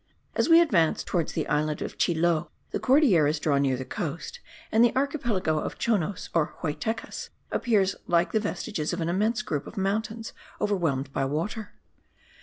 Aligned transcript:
As 0.33 0.49
we 0.49 0.59
advance 0.59 1.03
towards 1.03 1.33
the 1.33 1.47
island 1.47 1.79
of 1.83 1.95
Chiloe, 1.95 2.49
the 2.71 2.79
Cordilleras 2.79 3.39
draw 3.39 3.59
near 3.59 3.77
the 3.77 3.85
coast; 3.85 4.39
and 4.71 4.83
the 4.83 4.95
archipelago 4.95 5.59
of 5.59 5.77
Chonos 5.77 6.27
or 6.33 6.55
Huaytecas 6.63 7.29
appears 7.51 7.95
like 8.07 8.31
the 8.31 8.39
vestiges 8.39 8.93
of 8.93 9.01
an 9.01 9.09
immense 9.09 9.43
group 9.43 9.67
of 9.67 9.77
mountains 9.77 10.33
overwhelmed 10.59 11.13
by 11.13 11.25
water. 11.25 11.75